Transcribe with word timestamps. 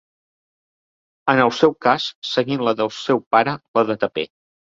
En 1.33 1.41
el 1.43 1.53
seu 1.57 1.75
cas, 1.87 2.07
seguint 2.31 2.65
la 2.69 2.75
del 2.81 2.91
seu 3.01 3.23
pare, 3.37 3.55
la 3.81 3.87
de 3.93 3.99
taper. 4.07 4.27